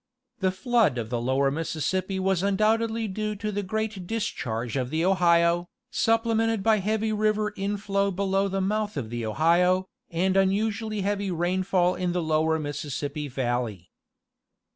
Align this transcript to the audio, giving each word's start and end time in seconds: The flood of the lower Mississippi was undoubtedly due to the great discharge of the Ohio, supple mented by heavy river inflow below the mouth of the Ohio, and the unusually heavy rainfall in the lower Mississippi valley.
The 0.39 0.49
flood 0.49 0.97
of 0.97 1.11
the 1.11 1.21
lower 1.21 1.51
Mississippi 1.51 2.19
was 2.19 2.41
undoubtedly 2.41 3.07
due 3.07 3.35
to 3.35 3.51
the 3.51 3.61
great 3.61 4.07
discharge 4.07 4.75
of 4.75 4.89
the 4.89 5.05
Ohio, 5.05 5.67
supple 5.91 6.33
mented 6.33 6.63
by 6.63 6.79
heavy 6.79 7.13
river 7.13 7.53
inflow 7.55 8.09
below 8.09 8.47
the 8.47 8.61
mouth 8.61 8.97
of 8.97 9.11
the 9.11 9.23
Ohio, 9.27 9.85
and 10.09 10.35
the 10.35 10.39
unusually 10.39 11.01
heavy 11.01 11.29
rainfall 11.29 11.93
in 11.93 12.13
the 12.13 12.23
lower 12.23 12.57
Mississippi 12.57 13.27
valley. 13.27 13.91